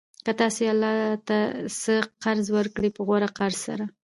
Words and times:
كه 0.25 0.31
تاسي 0.39 0.63
الله 0.73 0.93
ته 1.27 1.37
څه 1.81 1.93
قرض 2.23 2.45
ورکړئ 2.57 2.89
په 2.93 3.01
غوره 3.07 3.29
قرض 3.37 3.57
سره 3.67 3.83